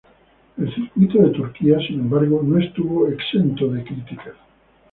El 0.57 0.73
circuito 0.73 1.19
de 1.19 1.29
Turquía, 1.29 1.77
sin 1.77 1.99
embargo, 1.99 2.41
no 2.41 2.57
estuvo 2.57 3.07
exento 3.07 3.67
de 3.67 3.83
críticas. 3.83 4.33